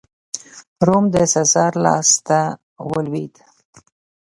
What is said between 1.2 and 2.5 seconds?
سزار لاسته